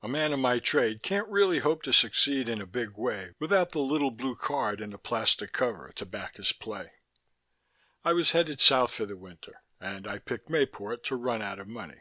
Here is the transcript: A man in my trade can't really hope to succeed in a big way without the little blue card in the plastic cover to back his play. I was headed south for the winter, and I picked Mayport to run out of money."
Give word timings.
A 0.00 0.08
man 0.08 0.32
in 0.32 0.40
my 0.40 0.60
trade 0.60 1.02
can't 1.02 1.28
really 1.28 1.58
hope 1.58 1.82
to 1.82 1.92
succeed 1.92 2.48
in 2.48 2.58
a 2.58 2.64
big 2.66 2.96
way 2.96 3.34
without 3.38 3.72
the 3.72 3.80
little 3.80 4.10
blue 4.10 4.34
card 4.34 4.80
in 4.80 4.88
the 4.88 4.96
plastic 4.96 5.52
cover 5.52 5.92
to 5.96 6.06
back 6.06 6.36
his 6.36 6.52
play. 6.52 6.90
I 8.02 8.14
was 8.14 8.30
headed 8.30 8.62
south 8.62 8.92
for 8.94 9.04
the 9.04 9.14
winter, 9.14 9.62
and 9.78 10.06
I 10.08 10.20
picked 10.20 10.48
Mayport 10.48 11.04
to 11.08 11.16
run 11.16 11.42
out 11.42 11.58
of 11.58 11.68
money." 11.68 12.00